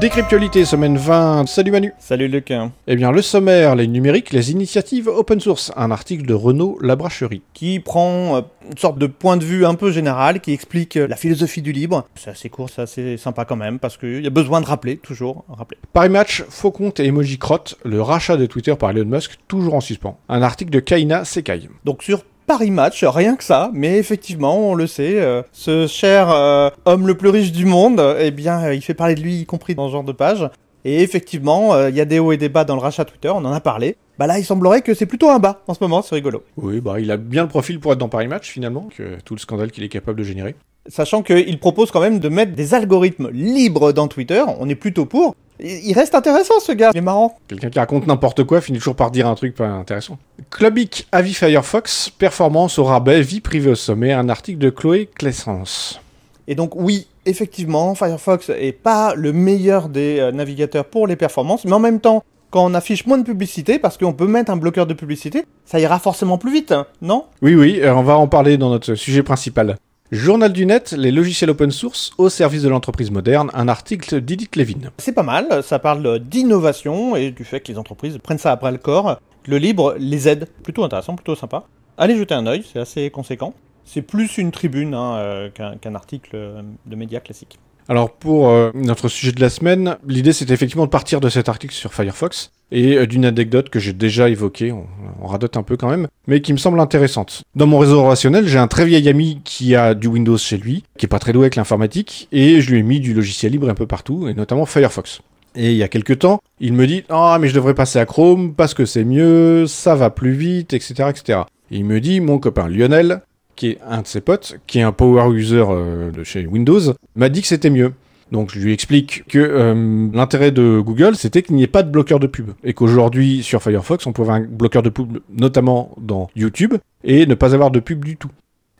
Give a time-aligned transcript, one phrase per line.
[0.00, 1.46] Décryptualité semaine 20.
[1.48, 1.92] Salut Manu.
[1.98, 2.52] Salut Luc.
[2.86, 5.72] Eh bien, le sommaire, les numériques, les initiatives open source.
[5.74, 7.42] Un article de Renaud Labracherie.
[7.52, 8.40] Qui prend euh,
[8.70, 11.72] une sorte de point de vue un peu général, qui explique euh, la philosophie du
[11.72, 12.06] libre.
[12.14, 14.98] C'est assez court, c'est assez sympa quand même, parce qu'il y a besoin de rappeler,
[14.98, 15.78] toujours rappeler.
[15.92, 19.74] Paris Match, faux compte et emoji crotte, le rachat de Twitter par Elon Musk, toujours
[19.74, 20.16] en suspens.
[20.28, 21.68] Un article de Kaina Sekai.
[21.84, 26.30] Donc sur Paris Match, rien que ça, mais effectivement, on le sait, euh, ce cher
[26.30, 29.40] euh, homme le plus riche du monde, eh bien, euh, il fait parler de lui,
[29.40, 30.48] y compris dans ce genre de page.
[30.86, 33.44] Et effectivement, il y a des hauts et des bas dans le rachat Twitter, on
[33.44, 33.96] en a parlé.
[34.18, 36.42] Bah là, il semblerait que c'est plutôt un bas en ce moment, c'est rigolo.
[36.56, 39.34] Oui, bah il a bien le profil pour être dans Paris Match finalement, que tout
[39.34, 40.54] le scandale qu'il est capable de générer.
[40.86, 45.04] Sachant qu'il propose quand même de mettre des algorithmes libres dans Twitter, on est plutôt
[45.04, 45.34] pour.
[45.60, 47.38] Il reste intéressant ce gars, il est marrant.
[47.48, 50.18] Quelqu'un qui raconte n'importe quoi finit toujours par dire un truc pas intéressant.
[50.50, 56.00] Clubic, avis Firefox, performance au rabais, vie privée au sommet, un article de Chloé Clessence.
[56.46, 61.64] Et donc oui, effectivement, Firefox est pas le meilleur des euh, navigateurs pour les performances,
[61.64, 64.56] mais en même temps, quand on affiche moins de publicité, parce qu'on peut mettre un
[64.56, 67.24] bloqueur de publicité, ça ira forcément plus vite, hein, non?
[67.42, 69.76] Oui, oui, euh, on va en parler dans notre sujet principal.
[70.10, 74.56] Journal du net, les logiciels open source au service de l'entreprise moderne, un article d'Edith
[74.56, 74.90] Levin.
[74.96, 78.72] C'est pas mal, ça parle d'innovation et du fait que les entreprises prennent ça après
[78.72, 79.20] le corps.
[79.46, 81.64] Le libre les aide, plutôt intéressant, plutôt sympa.
[81.98, 83.52] Allez jeter un oeil, c'est assez conséquent.
[83.84, 87.58] C'est plus une tribune hein, euh, qu'un article euh, de médias classique.
[87.88, 91.48] Alors pour euh, notre sujet de la semaine, l'idée c'était effectivement de partir de cet
[91.48, 94.86] article sur Firefox et euh, d'une anecdote que j'ai déjà évoquée, on,
[95.22, 97.42] on, radote un peu quand même, mais qui me semble intéressante.
[97.54, 100.84] Dans mon réseau relationnel, j'ai un très vieil ami qui a du Windows chez lui,
[100.98, 103.70] qui est pas très doué avec l'informatique, et je lui ai mis du logiciel libre
[103.70, 105.22] un peu partout, et notamment Firefox.
[105.56, 108.04] Et il y a quelques temps, il me dit Ah, mais je devrais passer à
[108.04, 111.08] Chrome parce que c'est mieux, ça va plus vite, etc.
[111.08, 111.40] etc.
[111.70, 113.22] Et il me dit Mon copain Lionel,
[113.58, 116.80] qui est un de ses potes, qui est un power user euh, de chez Windows,
[117.16, 117.92] m'a dit que c'était mieux.
[118.30, 121.90] Donc je lui explique que euh, l'intérêt de Google, c'était qu'il n'y ait pas de
[121.90, 122.50] bloqueur de pub.
[122.62, 127.26] Et qu'aujourd'hui, sur Firefox, on peut avoir un bloqueur de pub, notamment dans YouTube, et
[127.26, 128.30] ne pas avoir de pub du tout.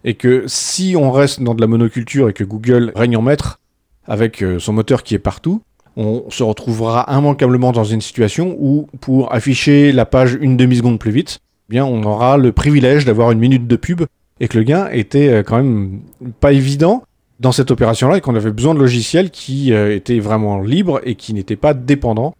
[0.04, 3.58] Et que si on reste dans de la monoculture et que Google règne en maître,
[4.06, 5.60] avec euh, son moteur qui est partout,
[5.96, 11.10] on se retrouvera immanquablement dans une situation où, pour afficher la page une demi-seconde plus
[11.10, 14.02] vite, eh bien on aura le privilège d'avoir une minute de pub
[14.40, 16.00] et que le gain était euh, quand même
[16.40, 17.02] pas évident
[17.40, 21.14] dans cette opération-là et qu'on avait besoin de logiciels qui euh, étaient vraiment libres et
[21.14, 22.34] qui n'étaient pas dépendants.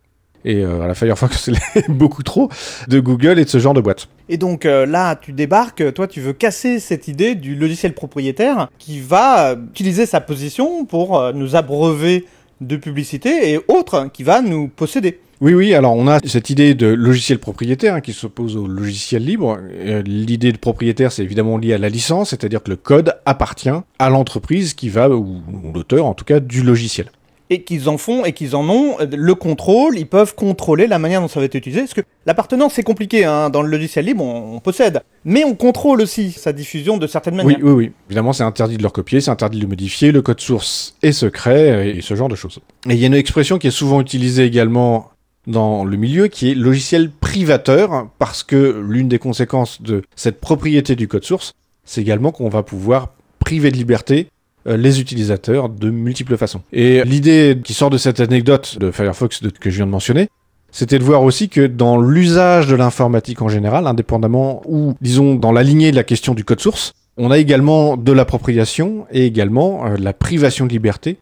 [0.44, 1.50] Et euh, à la Firefox,
[1.88, 2.48] beaucoup trop
[2.88, 4.08] de Google et de ce genre de boîte.
[4.28, 9.00] Et donc là, tu débarques, toi, tu veux casser cette idée du logiciel propriétaire qui
[9.00, 12.24] va utiliser sa position pour nous abreuver
[12.60, 15.18] de publicité et autres qui va nous posséder.
[15.40, 19.24] Oui, oui, alors on a cette idée de logiciel propriétaire hein, qui s'oppose au logiciel
[19.24, 19.56] libre.
[19.60, 23.70] Euh, L'idée de propriétaire, c'est évidemment lié à la licence, c'est-à-dire que le code appartient
[23.98, 27.12] à l'entreprise qui va, ou, ou l'auteur en tout cas, du logiciel.
[27.50, 31.20] Et qu'ils en font et qu'ils en ont le contrôle, ils peuvent contrôler la manière
[31.20, 31.82] dont ça va être utilisé.
[31.82, 33.48] Parce que l'appartenance, c'est compliqué, hein.
[33.48, 35.00] dans le logiciel libre, on, on, possède.
[35.24, 37.58] Mais on contrôle aussi sa diffusion de certaines manières.
[37.62, 37.92] Oui, oui, oui.
[38.08, 41.12] Évidemment, c'est interdit de le recopier, c'est interdit de le modifier, le code source est
[41.12, 42.58] secret, et ce genre de choses.
[42.86, 45.10] Et il y a une expression qui est souvent utilisée également
[45.48, 50.94] dans le milieu qui est logiciel privateur parce que l'une des conséquences de cette propriété
[50.94, 51.54] du code source,
[51.84, 54.28] c'est également qu'on va pouvoir priver de liberté
[54.66, 56.60] euh, les utilisateurs de multiples façons.
[56.72, 60.28] Et l'idée qui sort de cette anecdote de Firefox que je viens de mentionner,
[60.70, 65.52] c'était de voir aussi que dans l'usage de l'informatique en général, indépendamment ou disons dans
[65.52, 69.86] la lignée de la question du code source, on a également de l'appropriation et également
[69.86, 71.16] euh, la privation de liberté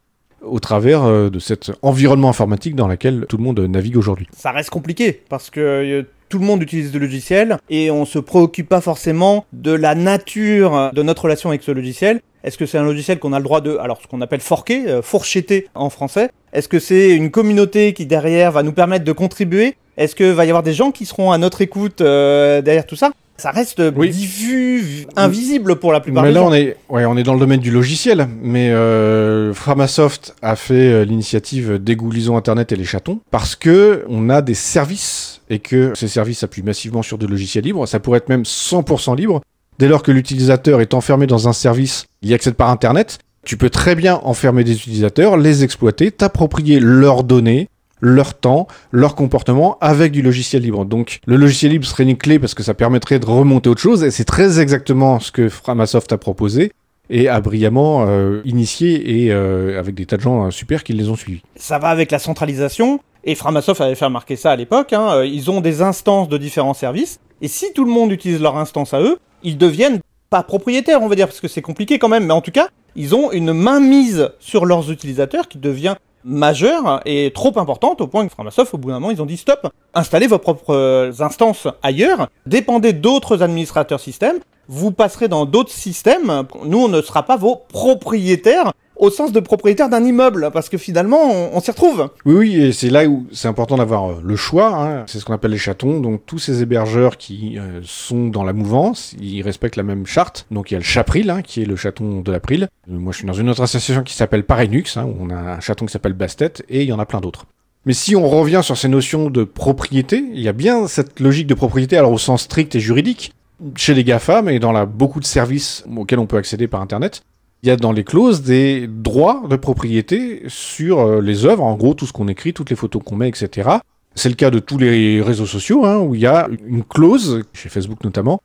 [0.46, 4.26] au travers euh, de cet environnement informatique dans lequel tout le monde navigue aujourd'hui.
[4.36, 8.18] Ça reste compliqué parce que euh, tout le monde utilise le logiciel et on se
[8.18, 12.20] préoccupe pas forcément de la nature de notre relation avec ce logiciel.
[12.42, 14.88] Est-ce que c'est un logiciel qu'on a le droit de, alors ce qu'on appelle forquer,
[14.88, 16.30] euh, fourchetter en français?
[16.52, 19.76] Est-ce que c'est une communauté qui derrière va nous permettre de contribuer?
[19.96, 23.12] Est-ce que va y avoir des gens qui seront à notre écoute derrière tout ça?
[23.38, 24.10] Ça reste oui.
[24.10, 26.48] diffus, invisible pour la plupart mais des là, gens.
[26.50, 30.74] on est, ouais, on est dans le domaine du logiciel, mais euh, Framasoft a fait
[30.74, 35.92] euh, l'initiative Dégoulisons Internet et les chatons parce que on a des services et que
[35.94, 37.86] ces services s'appuient massivement sur des logiciels libres.
[37.86, 39.40] Ça pourrait être même 100% libre.
[39.78, 43.18] Dès lors que l'utilisateur est enfermé dans un service, il y accède par Internet.
[43.44, 47.68] Tu peux très bien enfermer des utilisateurs, les exploiter, t'approprier leurs données,
[48.00, 50.84] leur temps, leur comportement avec du logiciel libre.
[50.84, 54.04] Donc le logiciel libre serait une clé parce que ça permettrait de remonter autre chose
[54.04, 56.72] et c'est très exactement ce que Framasoft a proposé
[57.08, 60.92] et a brillamment euh, initié et euh, avec des tas de gens euh, super qui
[60.92, 61.42] les ont suivis.
[61.56, 64.92] Ça va avec la centralisation et Framasoft avait fait remarquer ça à l'époque.
[64.92, 68.56] Hein, ils ont des instances de différents services et si tout le monde utilise leur
[68.56, 70.00] instance à eux, ils deviennent
[70.30, 72.68] pas propriétaires, on va dire, parce que c'est compliqué quand même, mais en tout cas,
[72.96, 75.94] ils ont une mainmise sur leurs utilisateurs qui devient
[76.26, 79.36] majeure et trop importante au point que Framasoft, au bout d'un moment, ils ont dit
[79.36, 84.38] stop, installez vos propres instances ailleurs, dépendez d'autres administrateurs système,
[84.68, 89.40] vous passerez dans d'autres systèmes, nous on ne sera pas vos propriétaires au sens de
[89.40, 91.20] propriétaire d'un immeuble, parce que finalement,
[91.52, 92.10] on, s'y retrouve.
[92.24, 95.04] Oui, oui, et c'est là où c'est important d'avoir euh, le choix, hein.
[95.06, 98.52] c'est ce qu'on appelle les chatons, donc tous ces hébergeurs qui euh, sont dans la
[98.52, 101.66] mouvance, ils respectent la même charte, donc il y a le chapril, hein, qui est
[101.66, 104.96] le chaton de l'April, euh, moi je suis dans une autre association qui s'appelle Parinux,
[104.96, 107.20] hein, où on a un chaton qui s'appelle Bastet, et il y en a plein
[107.20, 107.46] d'autres.
[107.84, 111.46] Mais si on revient sur ces notions de propriété, il y a bien cette logique
[111.46, 113.32] de propriété, alors au sens strict et juridique,
[113.76, 117.22] chez les GAFAM et dans la, beaucoup de services auxquels on peut accéder par Internet,
[117.62, 121.74] il y a dans les clauses des droits de propriété sur euh, les œuvres, en
[121.74, 123.70] gros tout ce qu'on écrit, toutes les photos qu'on met, etc.
[124.14, 127.42] C'est le cas de tous les réseaux sociaux, hein, où il y a une clause,
[127.52, 128.40] chez Facebook notamment,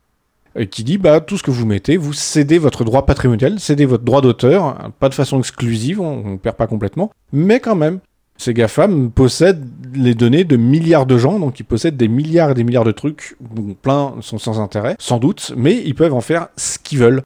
[0.56, 3.86] euh, qui dit bah tout ce que vous mettez, vous cédez votre droit patrimonial, cédez
[3.86, 8.00] votre droit d'auteur, pas de façon exclusive, on, ne perd pas complètement, mais quand même,
[8.38, 12.54] ces GAFAM possèdent les données de milliards de gens, donc ils possèdent des milliards et
[12.54, 16.20] des milliards de trucs, dont plein sont sans intérêt, sans doute, mais ils peuvent en
[16.20, 17.22] faire ce qu'ils veulent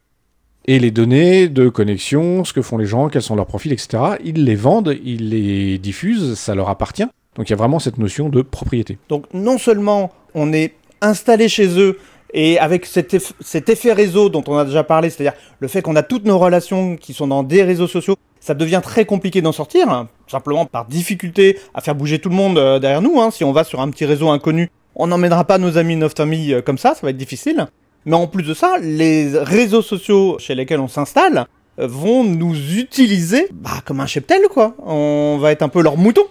[0.67, 4.03] et les données de connexion, ce que font les gens, quels sont leurs profils, etc.
[4.23, 7.07] Ils les vendent, ils les diffusent, ça leur appartient.
[7.35, 8.97] Donc il y a vraiment cette notion de propriété.
[9.09, 11.97] Donc non seulement on est installé chez eux
[12.33, 16.03] et avec cet, effet réseau dont on a déjà parlé, c'est-à-dire le fait qu'on a
[16.03, 19.89] toutes nos relations qui sont dans des réseaux sociaux, ça devient très compliqué d'en sortir,
[19.89, 23.21] hein, simplement par difficulté à faire bouger tout le monde euh, derrière nous.
[23.21, 23.31] Hein.
[23.31, 26.55] Si on va sur un petit réseau inconnu, on n'emmènera pas nos amis, nos familles
[26.55, 27.67] euh, comme ça, ça va être difficile.
[28.07, 31.45] Mais en plus de ça, les réseaux sociaux chez lesquels on s'installe
[31.77, 34.75] euh, vont nous utiliser bah, comme un cheptel, quoi.
[34.85, 36.21] On va être un peu leur mouton.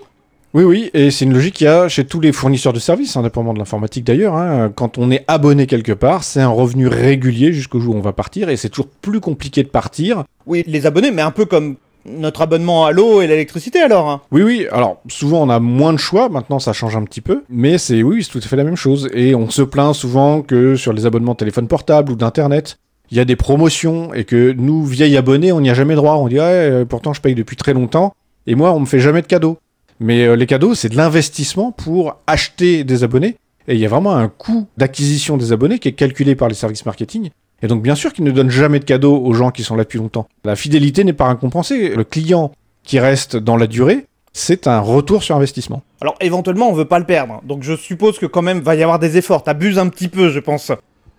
[0.54, 3.14] Oui, oui, et c'est une logique qu'il y a chez tous les fournisseurs de services,
[3.18, 4.36] indépendamment de l'informatique d'ailleurs.
[4.36, 4.72] Hein.
[4.74, 8.14] Quand on est abonné quelque part, c'est un revenu régulier jusqu'au jour où on va
[8.14, 10.24] partir, et c'est toujours plus compliqué de partir.
[10.46, 11.76] Oui, les abonnés, mais un peu comme
[12.06, 14.22] notre abonnement à l'eau et l'électricité alors hein.
[14.30, 14.66] Oui, oui.
[14.70, 16.28] Alors souvent on a moins de choix.
[16.28, 18.76] Maintenant ça change un petit peu, mais c'est oui, c'est tout à fait la même
[18.76, 19.08] chose.
[19.12, 22.78] Et on se plaint souvent que sur les abonnements de téléphone portable ou d'internet,
[23.10, 26.14] il y a des promotions et que nous vieilles abonnés, on n'y a jamais droit.
[26.14, 28.14] On dit euh, pourtant je paye depuis très longtemps
[28.46, 29.58] et moi on me fait jamais de cadeaux.
[30.00, 33.36] Mais euh, les cadeaux c'est de l'investissement pour acheter des abonnés.
[33.68, 36.54] Et il y a vraiment un coût d'acquisition des abonnés qui est calculé par les
[36.54, 37.30] services marketing
[37.62, 39.84] et donc bien sûr qu'ils ne donnent jamais de cadeaux aux gens qui sont là
[39.84, 40.28] depuis longtemps.
[40.44, 41.94] La fidélité n'est pas récompensée.
[41.94, 45.82] Le client qui reste dans la durée, c'est un retour sur investissement.
[46.00, 47.40] Alors éventuellement on veut pas le perdre.
[47.44, 49.42] Donc je suppose que quand même va y avoir des efforts.
[49.42, 50.72] T'abuses un petit peu je pense.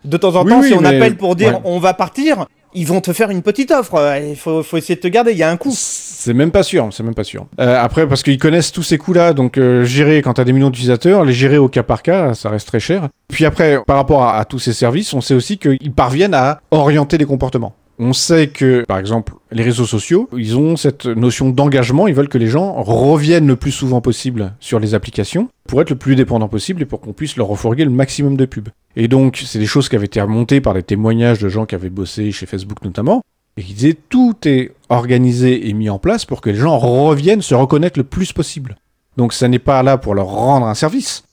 [0.05, 3.13] De temps en temps si on appelle pour dire on va partir, ils vont te
[3.13, 4.19] faire une petite offre.
[4.27, 5.73] Il faut, essayer de te garder, il y a un coût.
[5.73, 7.47] C'est même pas sûr, c'est même pas sûr.
[7.59, 10.69] Euh, après, parce qu'ils connaissent tous ces coûts-là, donc euh, gérer quand t'as des millions
[10.69, 13.09] d'utilisateurs, les gérer au cas par cas, ça reste très cher.
[13.29, 17.17] Puis après, par rapport à tous ces services, on sait aussi qu'ils parviennent à orienter
[17.17, 17.75] les comportements.
[17.99, 22.29] On sait que, par exemple, les réseaux sociaux, ils ont cette notion d'engagement, ils veulent
[22.29, 26.15] que les gens reviennent le plus souvent possible sur les applications pour être le plus
[26.15, 28.69] dépendant possible et pour qu'on puisse leur refourguer le maximum de pubs.
[28.95, 31.73] Et donc, c'est des choses qui avaient été remontées par des témoignages de gens qui
[31.73, 33.23] avaient bossé chez Facebook notamment,
[33.57, 37.41] et qui disaient tout est organisé et mis en place pour que les gens reviennent
[37.41, 38.75] se reconnaître le plus possible.
[39.17, 41.23] Donc ça n'est pas là pour leur rendre un service,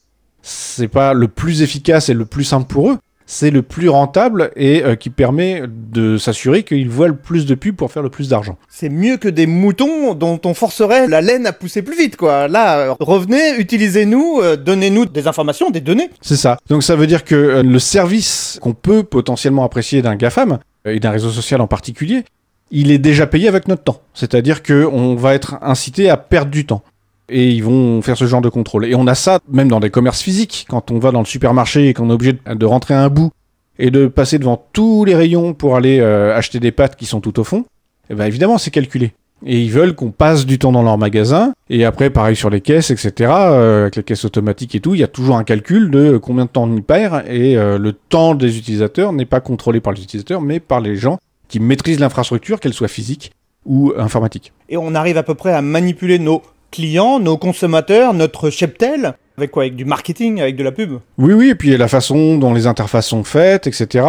[0.41, 4.51] c'est pas le plus efficace et le plus simple pour eux, c'est le plus rentable
[4.55, 8.09] et euh, qui permet de s'assurer qu'ils voient le plus de pubs pour faire le
[8.09, 8.57] plus d'argent.
[8.69, 12.47] C'est mieux que des moutons dont on forcerait la laine à pousser plus vite, quoi.
[12.47, 16.09] Là, revenez, utilisez-nous, euh, donnez-nous des informations, des données.
[16.21, 16.57] C'est ça.
[16.69, 20.99] Donc ça veut dire que euh, le service qu'on peut potentiellement apprécier d'un GAFAM, et
[20.99, 22.23] d'un réseau social en particulier,
[22.71, 24.01] il est déjà payé avec notre temps.
[24.13, 26.83] C'est-à-dire qu'on va être incité à perdre du temps
[27.29, 28.85] et ils vont faire ce genre de contrôle.
[28.85, 31.89] Et on a ça même dans des commerces physiques, quand on va dans le supermarché
[31.89, 33.31] et qu'on est obligé de rentrer un bout
[33.79, 37.21] et de passer devant tous les rayons pour aller euh, acheter des pâtes qui sont
[37.21, 39.13] tout au fond, et eh bien évidemment c'est calculé.
[39.45, 42.61] Et ils veulent qu'on passe du temps dans leur magasin, et après pareil sur les
[42.61, 45.91] caisses, etc., euh, avec les caisses automatiques et tout, il y a toujours un calcul
[45.91, 49.41] de combien de temps on y perd, et euh, le temps des utilisateurs n'est pas
[49.41, 53.33] contrôlé par les utilisateurs, mais par les gens qui maîtrisent l'infrastructure, qu'elle soit physique
[53.65, 54.53] ou informatique.
[54.69, 56.41] Et on arrive à peu près à manipuler nos
[56.75, 61.33] clients, nos consommateurs, notre cheptel Avec quoi Avec du marketing, avec de la pub Oui,
[61.33, 64.05] oui, et puis la façon dont les interfaces sont faites, etc.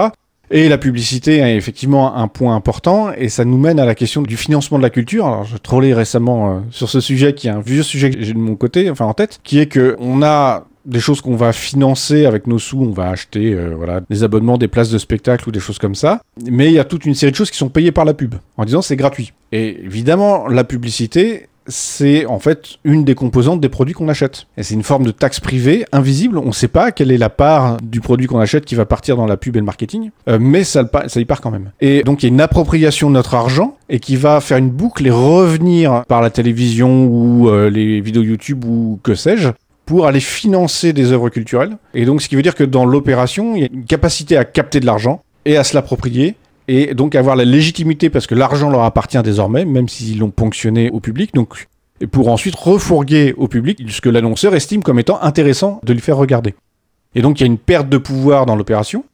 [0.50, 4.22] Et la publicité est effectivement un point important, et ça nous mène à la question
[4.22, 5.26] du financement de la culture.
[5.26, 8.32] Alors, je trollais récemment euh, sur ce sujet, qui est un vieux sujet que j'ai
[8.32, 11.52] de mon côté, enfin en tête, qui est que on a des choses qu'on va
[11.52, 15.48] financer avec nos sous, on va acheter euh, voilà des abonnements, des places de spectacle
[15.48, 16.20] ou des choses comme ça.
[16.48, 18.36] Mais il y a toute une série de choses qui sont payées par la pub,
[18.56, 19.32] en disant c'est gratuit.
[19.52, 24.46] Et évidemment, la publicité, c'est en fait une des composantes des produits qu'on achète.
[24.56, 26.38] Et c'est une forme de taxe privée, invisible.
[26.38, 29.16] On ne sait pas quelle est la part du produit qu'on achète qui va partir
[29.16, 31.70] dans la pub et le marketing, euh, mais ça, y part quand même.
[31.80, 34.70] Et donc il y a une appropriation de notre argent et qui va faire une
[34.70, 39.50] boucle et revenir par la télévision ou euh, les vidéos YouTube ou que sais-je
[39.84, 41.76] pour aller financer des œuvres culturelles.
[41.94, 44.44] Et donc ce qui veut dire que dans l'opération, il y a une capacité à
[44.44, 46.34] capter de l'argent et à se l'approprier
[46.68, 50.90] et donc avoir la légitimité parce que l'argent leur appartient désormais, même s'ils l'ont ponctionné
[50.90, 51.34] au public.
[51.34, 51.66] Donc,
[52.00, 56.00] et pour ensuite refourguer au public ce que l'annonceur estime comme étant intéressant de lui
[56.00, 56.54] faire regarder.
[57.14, 59.04] Et donc il y a une perte de pouvoir dans l'opération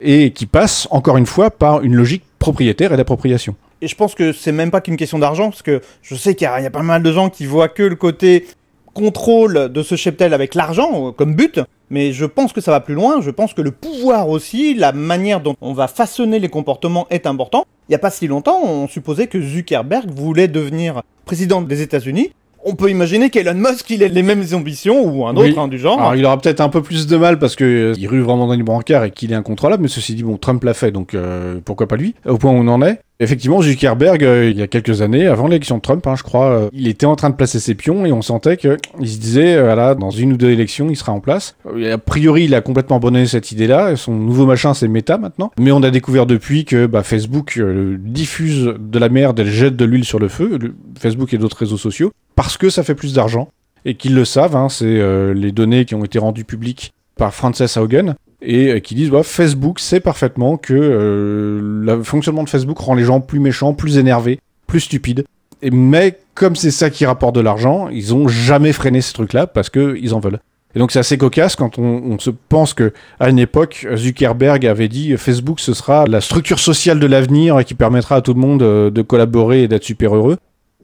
[0.00, 3.54] et qui passe encore une fois par une logique propriétaire et d'appropriation.
[3.82, 6.44] Et je pense que c'est même pas qu'une question d'argent, parce que je sais qu'il
[6.44, 8.46] y, a pas mal de gens qui voient que le côté
[8.92, 12.80] contrôle de ce cheptel avec l'argent euh, comme but, mais je pense que ça va
[12.80, 16.48] plus loin, je pense que le pouvoir aussi, la manière dont on va façonner les
[16.48, 17.64] comportements est important.
[17.88, 22.30] Il n'y a pas si longtemps, on supposait que Zuckerberg voulait devenir président des États-Unis.
[22.64, 25.78] On peut imaginer qu'Elon Musk il ait les mêmes ambitions ou un autre hein, du
[25.78, 25.98] genre.
[25.98, 28.46] Alors il aura peut-être un peu plus de mal parce que euh, il rue vraiment
[28.46, 31.14] dans les brancards et qu'il est incontrôlable, mais ceci dit bon Trump l'a fait donc
[31.14, 32.14] euh, pourquoi pas lui?
[32.26, 33.00] Au point où on en est?
[33.22, 36.46] Effectivement, Zuckerberg, euh, il y a quelques années, avant l'élection de Trump, hein, je crois,
[36.46, 39.56] euh, il était en train de placer ses pions et on sentait qu'il se disait,
[39.56, 41.54] euh, voilà, dans une ou deux élections, il sera en place.
[41.66, 43.94] a priori, il a complètement abandonné cette idée-là.
[43.96, 45.52] Son nouveau machin, c'est Meta maintenant.
[45.60, 47.60] Mais on a découvert depuis que bah, Facebook
[47.98, 50.58] diffuse de la merde et jette de l'huile sur le feu,
[50.98, 53.48] Facebook et d'autres réseaux sociaux, parce que ça fait plus d'argent.
[53.84, 55.00] Et qu'ils le savent, hein, c'est
[55.34, 59.22] les données qui ont été rendues publiques par Frances Haugen et euh, qui disent bah,
[59.22, 63.98] Facebook sait parfaitement que euh, le fonctionnement de Facebook rend les gens plus méchants, plus
[63.98, 65.24] énervés, plus stupides.
[65.70, 69.68] Mais comme c'est ça qui rapporte de l'argent, ils ont jamais freiné ce truc-là parce
[69.68, 70.40] qu'ils en veulent.
[70.74, 74.64] Et donc c'est assez cocasse quand on, on, se pense que à une époque Zuckerberg
[74.66, 78.40] avait dit Facebook ce sera la structure sociale de l'avenir qui permettra à tout le
[78.40, 80.38] monde euh, de collaborer et d'être super heureux.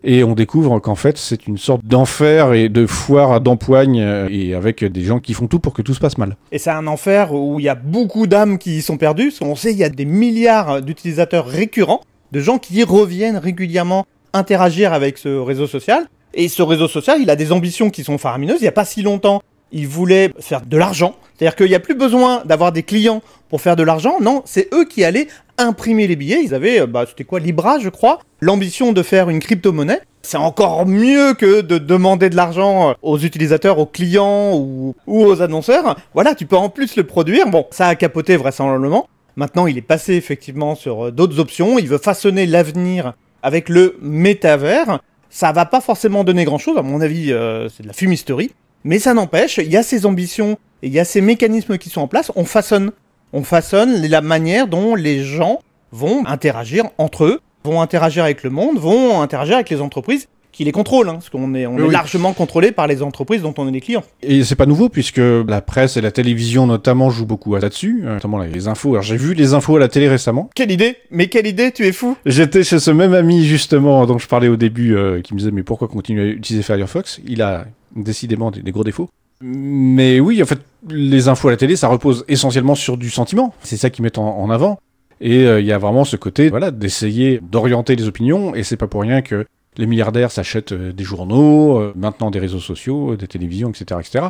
[0.04, 4.54] Et on découvre qu'en fait, c'est une sorte d'enfer et de foire d'empoigne, euh, et
[4.54, 6.36] avec des gens qui font tout pour que tout se passe mal.
[6.52, 9.32] Et c'est un enfer où il y a beaucoup d'âmes qui y sont perdues.
[9.40, 14.92] On sait qu'il y a des milliards d'utilisateurs récurrents, de gens qui reviennent régulièrement interagir
[14.92, 16.06] avec ce réseau social.
[16.34, 18.58] Et ce réseau social, il a des ambitions qui sont faramineuses.
[18.60, 21.16] Il n'y a pas si longtemps, il voulait faire de l'argent.
[21.34, 24.16] C'est-à-dire qu'il n'y a plus besoin d'avoir des clients pour faire de l'argent.
[24.20, 26.42] Non, c'est eux qui allaient imprimer les billets.
[26.42, 30.00] Ils avaient, euh, bah, c'était quoi, Libra, je crois, l'ambition de faire une crypto-monnaie.
[30.22, 35.42] C'est encore mieux que de demander de l'argent euh, aux utilisateurs, aux clients ou, aux
[35.42, 35.96] annonceurs.
[36.14, 37.48] Voilà, tu peux en plus le produire.
[37.48, 39.08] Bon, ça a capoté vraisemblablement.
[39.36, 41.78] Maintenant, il est passé effectivement sur euh, d'autres options.
[41.78, 45.00] Il veut façonner l'avenir avec le métavers.
[45.30, 47.26] Ça va pas forcément donner grand chose, à mon avis,
[47.68, 48.52] c'est de la fumisterie.
[48.84, 51.90] Mais ça n'empêche, il y a ces ambitions et il y a ces mécanismes qui
[51.90, 52.30] sont en place.
[52.36, 52.92] On façonne
[53.36, 55.60] on façonne la manière dont les gens
[55.92, 60.64] vont interagir entre eux, vont interagir avec le monde, vont interagir avec les entreprises qui
[60.64, 63.68] les contrôlent, hein, parce qu'on est, on est largement contrôlé par les entreprises dont on
[63.68, 64.04] est les clients.
[64.22, 68.14] Et c'est pas nouveau puisque la presse et la télévision notamment jouent beaucoup là-dessus, euh,
[68.14, 68.92] notamment les infos.
[68.92, 70.48] Alors j'ai vu les infos à la télé récemment.
[70.54, 74.16] Quelle idée Mais quelle idée Tu es fou J'étais chez ce même ami justement dont
[74.16, 77.20] je parlais au début, euh, qui me disait mais pourquoi continuer à utiliser Firefox?
[77.26, 79.10] Il a décidément des gros défauts.
[79.40, 83.54] Mais oui, en fait, les infos à la télé, ça repose essentiellement sur du sentiment.
[83.62, 84.78] C'est ça qu'ils mettent en, avant.
[85.20, 88.54] Et euh, il y a vraiment ce côté, voilà, d'essayer d'orienter les opinions.
[88.54, 92.38] Et c'est pas pour rien que les milliardaires s'achètent euh, des journaux, euh, maintenant des
[92.38, 94.26] réseaux sociaux, des télévisions, etc., etc.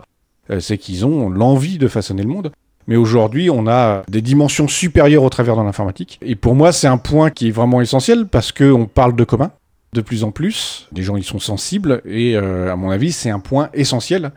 [0.61, 2.53] c'est qu'ils ont l'envie de façonner le monde.
[2.89, 6.21] Mais aujourd'hui, on a des dimensions supérieures au travers de l'informatique.
[6.23, 9.51] Et pour moi, c'est un point qui est vraiment essentiel parce qu'on parle de commun
[9.93, 10.89] de plus en plus.
[10.93, 14.31] Les gens y sont sensibles et à mon avis, c'est un point essentiel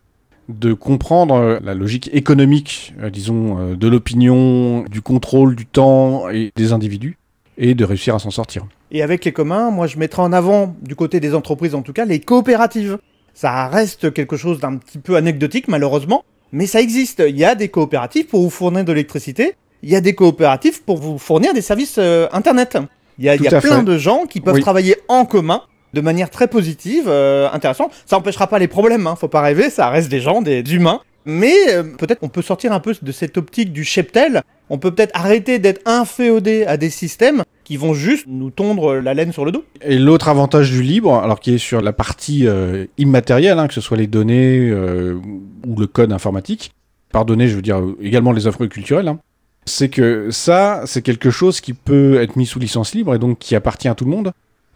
[0.50, 6.28] de comprendre euh, la logique économique, euh, disons, euh, de l'opinion, du contrôle du temps
[6.30, 7.18] et des individus,
[7.58, 8.66] et de réussir à s'en sortir.
[8.92, 11.94] Et avec les communs, moi je mettrais en avant, du côté des entreprises en tout
[11.94, 12.98] cas, les coopératives.
[13.36, 17.24] Ça reste quelque chose d'un petit peu anecdotique malheureusement, mais ça existe.
[17.26, 19.54] Il y a des coopératives pour vous fournir de l'électricité,
[19.84, 22.00] il y a des coopératives pour vous fournir des services
[22.32, 22.78] Internet.
[23.20, 25.62] Il y a, plein de gens qui peuvent travailler en commun
[25.94, 27.92] de manière très positive, euh, intéressante.
[28.06, 31.02] Ça n'empêchera pas les problèmes, hein, faut pas rêver, ça reste des gens, des humains.
[31.26, 34.42] Mais euh, peut-être qu'on peut sortir un peu de cette optique du cheptel.
[34.70, 39.14] On peut peut-être arrêter d'être inféodé à des systèmes qui vont juste nous tondre la
[39.14, 39.64] laine sur le dos.
[39.82, 43.74] Et l'autre avantage du libre, alors qui est sur la partie euh, immatérielle, hein, que
[43.74, 46.72] ce soit les données ou le code informatique,
[47.12, 49.20] par données, je veux dire également les œuvres culturelles, hein,
[49.66, 53.40] c'est que ça, c'est quelque chose qui peut être mis sous licence libre et donc
[53.40, 54.32] qui appartient à tout le monde.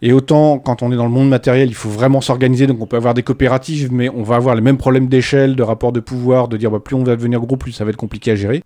[0.05, 2.67] Et autant, quand on est dans le monde matériel, il faut vraiment s'organiser.
[2.67, 5.63] Donc, on peut avoir des coopératives, mais on va avoir les mêmes problèmes d'échelle, de
[5.63, 7.95] rapport de pouvoir, de dire bah, plus on va devenir gros, plus ça va être
[7.95, 8.63] compliqué à gérer.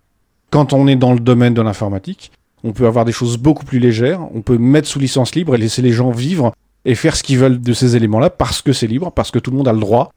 [0.50, 2.32] Quand on est dans le domaine de l'informatique,
[2.64, 4.20] on peut avoir des choses beaucoup plus légères.
[4.34, 6.52] On peut mettre sous licence libre et laisser les gens vivre
[6.84, 9.52] et faire ce qu'ils veulent de ces éléments-là parce que c'est libre, parce que tout
[9.52, 10.10] le monde a le droit,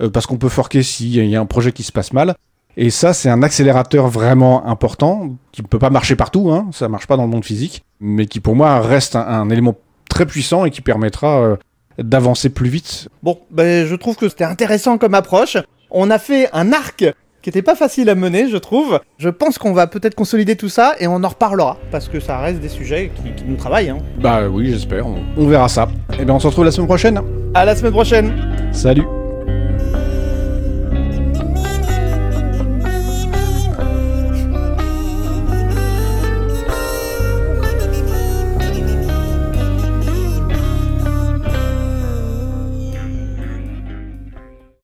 [0.00, 2.36] euh, parce qu'on peut forquer s'il y a un projet qui se passe mal.
[2.76, 6.88] Et ça, c'est un accélérateur vraiment important qui ne peut pas marcher partout, hein, ça
[6.88, 9.74] marche pas dans le monde physique, mais qui pour moi reste un, élément
[10.08, 11.56] très puissant et qui permettra euh,
[11.98, 13.08] d'avancer plus vite.
[13.22, 15.56] Bon, ben, je trouve que c'était intéressant comme approche.
[15.90, 17.04] On a fait un arc
[17.42, 19.00] qui était pas facile à mener, je trouve.
[19.18, 22.38] Je pense qu'on va peut-être consolider tout ça et on en reparlera parce que ça
[22.38, 23.90] reste des sujets qui, nous travaillent.
[23.90, 23.98] Hein.
[24.20, 25.06] Bah oui, j'espère.
[25.06, 25.88] On, on, verra ça.
[26.12, 27.20] Et eh bien, on se retrouve la semaine prochaine.
[27.54, 28.32] À la semaine prochaine.
[28.72, 29.04] Salut.